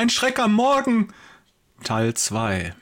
Ein 0.00 0.08
Schreck 0.08 0.38
am 0.38 0.54
Morgen. 0.54 1.08
Teil 1.84 2.14
2. 2.14 2.74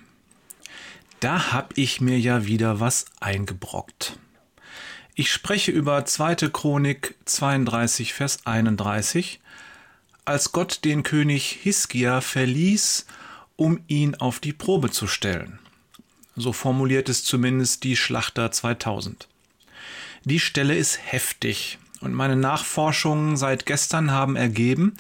Da 1.19 1.53
hab 1.53 1.77
ich 1.77 2.01
mir 2.01 2.17
ja 2.17 2.47
wieder 2.47 2.79
was 2.79 3.07
eingebrockt. 3.19 4.21
Ich 5.17 5.33
spreche 5.33 5.73
über 5.73 6.05
2. 6.05 6.37
Chronik 6.53 7.17
32, 7.25 8.15
Vers 8.15 8.47
31, 8.47 9.41
als 10.27 10.53
Gott 10.53 10.85
den 10.85 11.03
König 11.03 11.59
Hiskia 11.61 12.21
verließ, 12.21 13.07
um 13.57 13.81
ihn 13.89 14.15
auf 14.15 14.39
die 14.39 14.53
Probe 14.53 14.93
zu 14.93 15.09
stellen. 15.09 15.59
So 16.37 16.53
formuliert 16.53 17.09
es 17.09 17.25
zumindest 17.25 17.83
die 17.83 17.97
Schlachter 17.97 18.53
2000. 18.53 19.27
Die 20.23 20.39
Stelle 20.39 20.77
ist 20.77 21.01
heftig 21.05 21.81
und 22.01 22.15
meine 22.15 22.37
Nachforschungen 22.37 23.37
seit 23.37 23.67
gestern 23.67 24.13
haben 24.13 24.37
ergeben, 24.37 24.97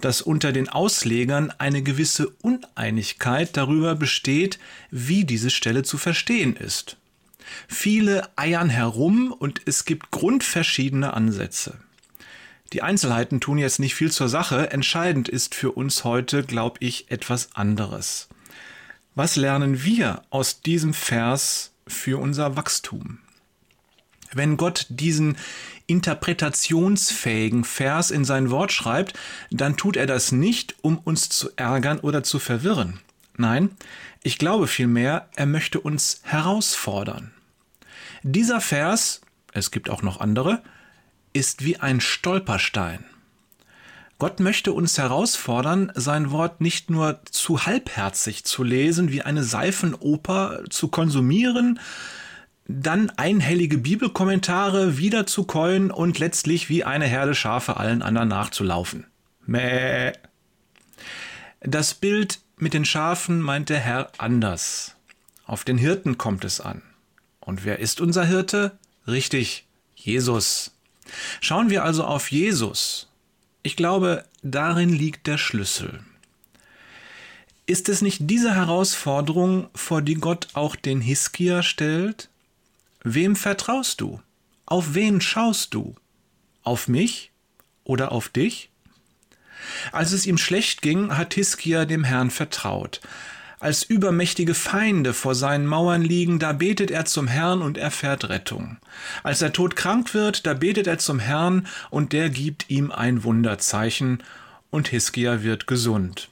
dass 0.00 0.22
unter 0.22 0.52
den 0.52 0.68
Auslegern 0.68 1.52
eine 1.58 1.82
gewisse 1.82 2.28
Uneinigkeit 2.42 3.56
darüber 3.56 3.94
besteht, 3.94 4.58
wie 4.90 5.24
diese 5.24 5.50
Stelle 5.50 5.82
zu 5.82 5.98
verstehen 5.98 6.56
ist. 6.56 6.96
Viele 7.68 8.28
eiern 8.36 8.70
herum 8.70 9.32
und 9.32 9.62
es 9.66 9.84
gibt 9.84 10.10
grundverschiedene 10.10 11.14
Ansätze. 11.14 11.78
Die 12.72 12.82
Einzelheiten 12.82 13.40
tun 13.40 13.58
jetzt 13.58 13.80
nicht 13.80 13.94
viel 13.94 14.12
zur 14.12 14.28
Sache, 14.28 14.70
entscheidend 14.70 15.28
ist 15.28 15.54
für 15.54 15.72
uns 15.72 16.04
heute, 16.04 16.44
glaube 16.44 16.78
ich, 16.80 17.10
etwas 17.10 17.54
anderes. 17.54 18.28
Was 19.16 19.34
lernen 19.34 19.82
wir 19.82 20.22
aus 20.30 20.60
diesem 20.62 20.94
Vers 20.94 21.72
für 21.88 22.20
unser 22.20 22.56
Wachstum? 22.56 23.18
Wenn 24.32 24.56
Gott 24.56 24.86
diesen 24.88 25.36
interpretationsfähigen 25.86 27.64
Vers 27.64 28.10
in 28.10 28.24
sein 28.24 28.50
Wort 28.50 28.72
schreibt, 28.72 29.18
dann 29.50 29.76
tut 29.76 29.96
er 29.96 30.06
das 30.06 30.30
nicht, 30.30 30.76
um 30.82 30.98
uns 30.98 31.28
zu 31.28 31.50
ärgern 31.56 31.98
oder 31.98 32.22
zu 32.22 32.38
verwirren. 32.38 33.00
Nein, 33.36 33.70
ich 34.22 34.38
glaube 34.38 34.66
vielmehr, 34.66 35.28
er 35.34 35.46
möchte 35.46 35.80
uns 35.80 36.20
herausfordern. 36.22 37.32
Dieser 38.22 38.60
Vers, 38.60 39.22
es 39.52 39.70
gibt 39.70 39.90
auch 39.90 40.02
noch 40.02 40.20
andere, 40.20 40.62
ist 41.32 41.64
wie 41.64 41.78
ein 41.78 42.00
Stolperstein. 42.00 43.04
Gott 44.18 44.38
möchte 44.38 44.74
uns 44.74 44.98
herausfordern, 44.98 45.90
sein 45.94 46.30
Wort 46.30 46.60
nicht 46.60 46.90
nur 46.90 47.20
zu 47.30 47.64
halbherzig 47.64 48.44
zu 48.44 48.62
lesen, 48.62 49.10
wie 49.10 49.22
eine 49.22 49.42
Seifenoper 49.42 50.64
zu 50.68 50.88
konsumieren, 50.88 51.80
dann 52.78 53.10
einhellige 53.10 53.78
Bibelkommentare 53.78 54.96
wieder 54.96 55.26
zu 55.26 55.44
keuen 55.44 55.90
und 55.90 56.18
letztlich 56.18 56.68
wie 56.68 56.84
eine 56.84 57.06
Herde 57.06 57.34
Schafe 57.34 57.76
allen 57.76 58.02
anderen 58.02 58.28
nachzulaufen. 58.28 59.06
Mäh. 59.44 60.12
Das 61.60 61.94
Bild 61.94 62.40
mit 62.56 62.72
den 62.72 62.84
Schafen 62.84 63.40
meint 63.40 63.70
der 63.70 63.80
Herr 63.80 64.12
anders. 64.18 64.94
Auf 65.46 65.64
den 65.64 65.78
Hirten 65.78 66.16
kommt 66.16 66.44
es 66.44 66.60
an. 66.60 66.82
Und 67.40 67.64
wer 67.64 67.80
ist 67.80 68.00
unser 68.00 68.24
Hirte? 68.24 68.78
Richtig, 69.06 69.66
Jesus. 69.96 70.72
Schauen 71.40 71.70
wir 71.70 71.82
also 71.84 72.04
auf 72.04 72.30
Jesus. 72.30 73.08
Ich 73.62 73.76
glaube, 73.76 74.24
darin 74.42 74.90
liegt 74.90 75.26
der 75.26 75.38
Schlüssel. 75.38 76.00
Ist 77.66 77.88
es 77.88 78.00
nicht 78.00 78.18
diese 78.22 78.54
Herausforderung, 78.54 79.68
vor 79.74 80.02
die 80.02 80.14
Gott 80.14 80.48
auch 80.54 80.76
den 80.76 81.00
Hiskia 81.00 81.62
stellt? 81.62 82.29
Wem 83.02 83.36
vertraust 83.36 84.00
du? 84.00 84.20
Auf 84.66 84.94
wen 84.94 85.20
schaust 85.20 85.74
du? 85.74 85.94
Auf 86.62 86.88
mich 86.88 87.32
oder 87.84 88.12
auf 88.12 88.28
dich? 88.28 88.70
Als 89.92 90.12
es 90.12 90.26
ihm 90.26 90.38
schlecht 90.38 90.82
ging, 90.82 91.16
hat 91.16 91.34
Hiskia 91.34 91.84
dem 91.84 92.04
Herrn 92.04 92.30
vertraut. 92.30 93.00
Als 93.58 93.82
übermächtige 93.82 94.54
Feinde 94.54 95.12
vor 95.12 95.34
seinen 95.34 95.66
Mauern 95.66 96.00
liegen, 96.00 96.38
da 96.38 96.52
betet 96.52 96.90
er 96.90 97.04
zum 97.04 97.28
Herrn 97.28 97.60
und 97.60 97.76
erfährt 97.76 98.30
Rettung. 98.30 98.78
Als 99.22 99.42
er 99.42 99.52
todkrank 99.52 100.14
wird, 100.14 100.46
da 100.46 100.54
betet 100.54 100.86
er 100.86 100.98
zum 100.98 101.18
Herrn 101.18 101.66
und 101.90 102.14
der 102.14 102.30
gibt 102.30 102.70
ihm 102.70 102.90
ein 102.90 103.22
Wunderzeichen 103.22 104.22
und 104.70 104.88
Hiskia 104.88 105.42
wird 105.42 105.66
gesund. 105.66 106.28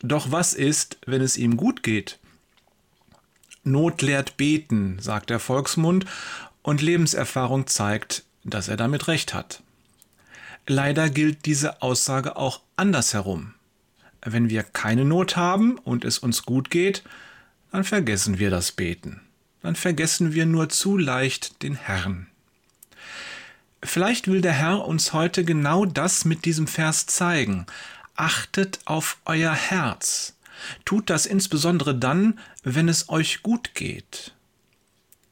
Doch 0.00 0.32
was 0.32 0.54
ist, 0.54 0.96
wenn 1.04 1.20
es 1.20 1.36
ihm 1.36 1.58
gut 1.58 1.82
geht? 1.82 2.18
Not 3.64 4.02
lehrt 4.02 4.36
beten, 4.36 4.98
sagt 5.00 5.30
der 5.30 5.40
Volksmund, 5.40 6.06
und 6.62 6.82
Lebenserfahrung 6.82 7.66
zeigt, 7.66 8.24
dass 8.44 8.68
er 8.68 8.76
damit 8.76 9.08
recht 9.08 9.34
hat. 9.34 9.62
Leider 10.66 11.10
gilt 11.10 11.44
diese 11.44 11.82
Aussage 11.82 12.36
auch 12.36 12.60
andersherum. 12.76 13.54
Wenn 14.22 14.48
wir 14.48 14.62
keine 14.62 15.04
Not 15.04 15.36
haben 15.36 15.78
und 15.78 16.04
es 16.04 16.18
uns 16.18 16.44
gut 16.44 16.70
geht, 16.70 17.02
dann 17.70 17.84
vergessen 17.84 18.38
wir 18.38 18.50
das 18.50 18.72
Beten. 18.72 19.20
Dann 19.62 19.76
vergessen 19.76 20.32
wir 20.32 20.46
nur 20.46 20.68
zu 20.68 20.96
leicht 20.96 21.62
den 21.62 21.74
Herrn. 21.74 22.28
Vielleicht 23.82 24.28
will 24.28 24.40
der 24.40 24.52
Herr 24.52 24.86
uns 24.86 25.12
heute 25.12 25.44
genau 25.44 25.84
das 25.84 26.24
mit 26.24 26.46
diesem 26.46 26.66
Vers 26.66 27.06
zeigen. 27.06 27.66
Achtet 28.16 28.78
auf 28.86 29.18
euer 29.26 29.52
Herz. 29.52 30.33
Tut 30.84 31.10
das 31.10 31.26
insbesondere 31.26 31.94
dann, 31.94 32.38
wenn 32.62 32.88
es 32.88 33.08
euch 33.08 33.42
gut 33.42 33.74
geht. 33.74 34.34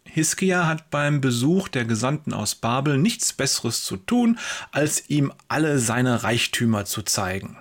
Hiskia 0.04 0.66
hat 0.66 0.91
beim 0.91 1.22
Besuch 1.22 1.69
der 1.69 1.87
Gesandten 1.87 2.34
aus 2.34 2.54
Babel 2.54 2.98
nichts 2.98 3.32
Besseres 3.32 3.82
zu 3.84 3.97
tun, 3.97 4.38
als 4.71 5.09
ihm 5.09 5.32
alle 5.48 5.78
seine 5.78 6.22
Reichtümer 6.22 6.84
zu 6.84 7.03
zeigen. 7.03 7.56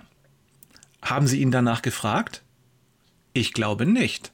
Haben 1.00 1.26
sie 1.26 1.40
ihn 1.40 1.50
danach 1.50 1.80
gefragt? 1.80 2.42
Ich 3.32 3.54
glaube 3.54 3.86
nicht. 3.86 4.32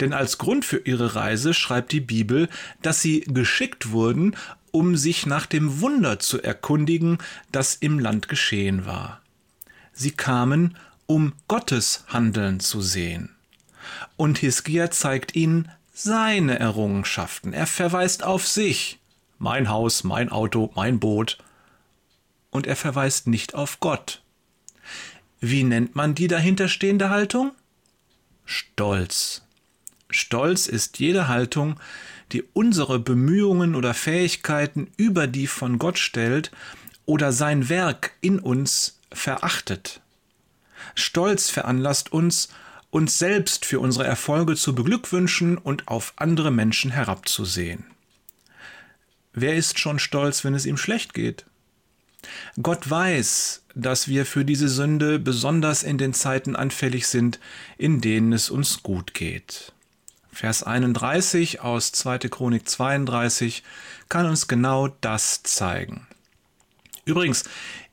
Denn 0.00 0.12
als 0.12 0.38
Grund 0.38 0.64
für 0.64 0.78
ihre 0.78 1.16
Reise 1.16 1.52
schreibt 1.52 1.92
die 1.92 2.00
Bibel, 2.00 2.48
dass 2.82 3.02
sie 3.02 3.20
geschickt 3.20 3.90
wurden, 3.90 4.36
um 4.70 4.96
sich 4.96 5.26
nach 5.26 5.46
dem 5.46 5.80
Wunder 5.80 6.18
zu 6.18 6.40
erkundigen, 6.40 7.18
das 7.52 7.74
im 7.74 7.98
Land 7.98 8.28
geschehen 8.28 8.86
war. 8.86 9.20
Sie 9.92 10.12
kamen, 10.12 10.76
um 11.08 11.32
Gottes 11.48 12.04
Handeln 12.08 12.60
zu 12.60 12.82
sehen. 12.82 13.34
Und 14.16 14.38
Hiskia 14.38 14.90
zeigt 14.90 15.34
ihnen 15.34 15.70
seine 15.92 16.58
Errungenschaften. 16.58 17.52
Er 17.54 17.66
verweist 17.66 18.22
auf 18.22 18.46
sich. 18.46 19.00
Mein 19.38 19.70
Haus, 19.70 20.04
mein 20.04 20.28
Auto, 20.28 20.70
mein 20.76 21.00
Boot. 21.00 21.38
Und 22.50 22.66
er 22.66 22.76
verweist 22.76 23.26
nicht 23.26 23.54
auf 23.54 23.80
Gott. 23.80 24.22
Wie 25.40 25.64
nennt 25.64 25.96
man 25.96 26.14
die 26.14 26.28
dahinterstehende 26.28 27.08
Haltung? 27.08 27.52
Stolz. 28.44 29.42
Stolz 30.10 30.66
ist 30.66 30.98
jede 30.98 31.26
Haltung, 31.28 31.80
die 32.32 32.42
unsere 32.52 32.98
Bemühungen 32.98 33.74
oder 33.74 33.94
Fähigkeiten 33.94 34.92
über 34.98 35.26
die 35.26 35.46
von 35.46 35.78
Gott 35.78 35.98
stellt 35.98 36.50
oder 37.06 37.32
sein 37.32 37.70
Werk 37.70 38.12
in 38.20 38.38
uns 38.38 38.98
verachtet. 39.10 40.02
Stolz 40.94 41.50
veranlasst 41.50 42.12
uns, 42.12 42.48
uns 42.90 43.18
selbst 43.18 43.64
für 43.64 43.80
unsere 43.80 44.06
Erfolge 44.06 44.56
zu 44.56 44.74
beglückwünschen 44.74 45.58
und 45.58 45.88
auf 45.88 46.14
andere 46.16 46.50
Menschen 46.50 46.90
herabzusehen. 46.90 47.84
Wer 49.32 49.56
ist 49.56 49.78
schon 49.78 49.98
stolz, 49.98 50.44
wenn 50.44 50.54
es 50.54 50.66
ihm 50.66 50.76
schlecht 50.76 51.14
geht? 51.14 51.44
Gott 52.60 52.88
weiß, 52.88 53.62
dass 53.74 54.08
wir 54.08 54.26
für 54.26 54.44
diese 54.44 54.68
Sünde 54.68 55.18
besonders 55.18 55.82
in 55.82 55.98
den 55.98 56.14
Zeiten 56.14 56.56
anfällig 56.56 57.06
sind, 57.06 57.38
in 57.76 58.00
denen 58.00 58.32
es 58.32 58.50
uns 58.50 58.82
gut 58.82 59.14
geht. 59.14 59.72
Vers 60.32 60.62
31 60.62 61.60
aus 61.60 61.92
2. 61.92 62.18
Chronik 62.28 62.68
32 62.68 63.62
kann 64.08 64.26
uns 64.26 64.48
genau 64.48 64.88
das 65.00 65.42
zeigen. 65.42 66.06
Übrigens, 67.08 67.44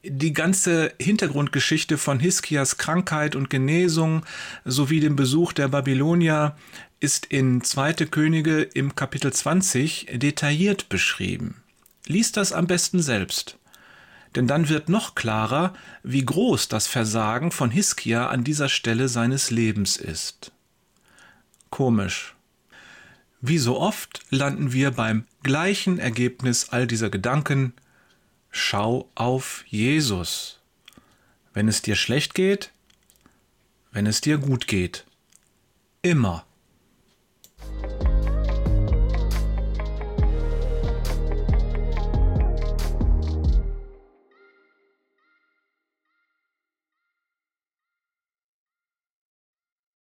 die 0.04 0.34
ganze 0.34 0.94
Hintergrundgeschichte 1.00 1.98
von 1.98 2.20
Hiskias 2.20 2.78
Krankheit 2.78 3.38
und 3.38 3.50
Genesung 3.50 4.26
sowie 4.66 5.00
dem 5.00 5.16
Besuch 5.16 5.54
der 5.54 5.70
Babylonier 5.70 6.58
ist 7.00 7.26
in 7.28 7.64
2. 7.64 7.94
Könige 8.12 8.62
im 8.62 8.94
Kapitel 8.94 9.32
20 9.32 10.10
detailliert 10.16 10.90
beschrieben. 10.90 11.64
Lies 12.06 12.34
das 12.34 12.52
am 12.52 12.68
besten 12.68 13.02
selbst. 13.02 13.58
Denn 14.36 14.48
dann 14.48 14.68
wird 14.68 14.90
noch 14.90 15.16
klarer, 15.16 15.74
wie 16.04 16.26
groß 16.26 16.68
das 16.68 16.88
Versagen 16.88 17.52
von 17.52 17.72
Hiskia 17.72 18.28
an 18.28 18.44
dieser 18.44 18.68
Stelle 18.68 19.08
seines 19.08 19.50
Lebens 19.50 19.96
ist. 19.96 20.52
Komisch. 21.70 22.36
Wie 23.40 23.60
so 23.60 23.80
oft 23.80 24.24
landen 24.30 24.74
wir 24.74 24.92
beim 24.92 25.24
gleichen 25.42 26.00
Ergebnis 26.00 26.68
all 26.72 26.86
dieser 26.86 27.10
Gedanken, 27.10 27.74
Schau 28.58 29.12
auf 29.16 29.66
Jesus. 29.68 30.62
Wenn 31.54 31.68
es 31.68 31.82
dir 31.82 31.98
schlecht 31.98 32.34
geht, 32.34 32.72
wenn 33.92 34.06
es 34.08 34.22
dir 34.22 34.38
gut 34.38 34.66
geht. 34.66 35.06
Immer. 36.02 36.45